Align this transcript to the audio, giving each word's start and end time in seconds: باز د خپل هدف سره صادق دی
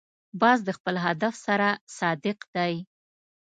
باز 0.41 0.59
د 0.67 0.69
خپل 0.77 0.95
هدف 1.05 1.33
سره 1.45 1.69
صادق 1.97 2.37
دی 2.55 2.73